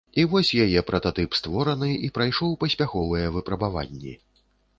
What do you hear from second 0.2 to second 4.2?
вось яе прататып створаны і прайшоў паспяховыя выпрабаванні.